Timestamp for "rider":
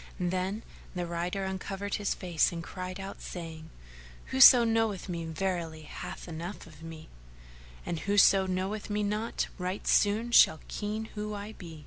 1.05-1.45